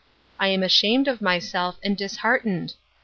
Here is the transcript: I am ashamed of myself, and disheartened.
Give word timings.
I 0.39 0.47
am 0.47 0.63
ashamed 0.63 1.07
of 1.07 1.21
myself, 1.21 1.77
and 1.83 1.95
disheartened. 1.95 2.73